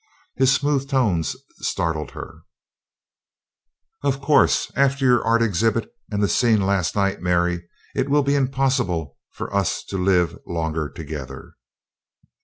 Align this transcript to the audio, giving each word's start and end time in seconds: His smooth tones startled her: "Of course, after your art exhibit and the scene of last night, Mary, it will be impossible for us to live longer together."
His 0.35 0.51
smooth 0.51 0.89
tones 0.89 1.35
startled 1.57 2.09
her: 2.09 2.41
"Of 4.03 4.19
course, 4.19 4.71
after 4.75 5.05
your 5.05 5.23
art 5.23 5.43
exhibit 5.43 5.93
and 6.11 6.23
the 6.23 6.27
scene 6.27 6.63
of 6.63 6.67
last 6.69 6.95
night, 6.95 7.21
Mary, 7.21 7.69
it 7.93 8.09
will 8.09 8.23
be 8.23 8.33
impossible 8.33 9.19
for 9.29 9.55
us 9.55 9.83
to 9.83 9.99
live 9.99 10.39
longer 10.47 10.89
together." 10.89 11.53